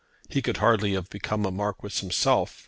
He 0.31 0.41
could 0.41 0.57
hardly 0.57 0.93
have 0.93 1.11
become 1.11 1.45
a 1.45 1.51
Marquis 1.51 1.99
himself. 2.01 2.59